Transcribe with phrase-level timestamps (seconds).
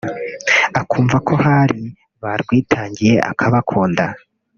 [0.81, 1.81] akumva ko hari
[2.21, 4.05] barwitangiye akabakunda